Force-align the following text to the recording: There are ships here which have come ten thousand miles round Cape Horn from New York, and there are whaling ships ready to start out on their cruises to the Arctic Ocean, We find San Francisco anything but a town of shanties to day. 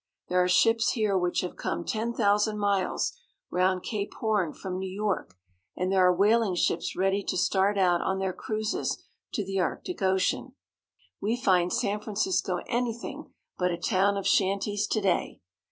There 0.29 0.41
are 0.43 0.47
ships 0.47 0.93
here 0.93 1.15
which 1.15 1.41
have 1.41 1.55
come 1.55 1.85
ten 1.85 2.11
thousand 2.11 2.57
miles 2.57 3.13
round 3.51 3.83
Cape 3.83 4.15
Horn 4.15 4.51
from 4.51 4.79
New 4.79 4.89
York, 4.89 5.35
and 5.77 5.91
there 5.91 6.03
are 6.03 6.11
whaling 6.11 6.55
ships 6.55 6.95
ready 6.95 7.21
to 7.25 7.37
start 7.37 7.77
out 7.77 8.01
on 8.01 8.17
their 8.17 8.33
cruises 8.33 9.03
to 9.33 9.45
the 9.45 9.59
Arctic 9.59 10.01
Ocean, 10.01 10.53
We 11.21 11.37
find 11.37 11.71
San 11.71 11.99
Francisco 11.99 12.61
anything 12.67 13.31
but 13.59 13.69
a 13.69 13.77
town 13.77 14.17
of 14.17 14.25
shanties 14.27 14.87
to 14.87 15.01
day. 15.01 15.39